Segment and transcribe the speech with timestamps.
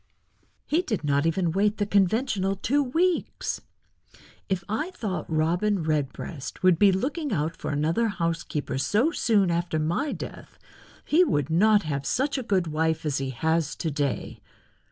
[0.65, 3.61] "He did not even wait the conventional two weeks.
[4.49, 9.77] If I thought Robin Redbreast would be looking out for another housekeeper so soon after
[9.77, 10.57] my death
[11.05, 14.41] he would not have such a good wife as he has to day.